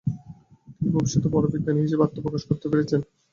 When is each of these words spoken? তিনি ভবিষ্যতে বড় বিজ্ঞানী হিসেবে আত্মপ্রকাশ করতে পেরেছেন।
তিনি 0.75 0.89
ভবিষ্যতে 0.95 1.27
বড় 1.29 1.45
বিজ্ঞানী 1.53 1.79
হিসেবে 1.81 2.05
আত্মপ্রকাশ 2.05 2.43
করতে 2.49 2.67
পেরেছেন। 2.71 2.99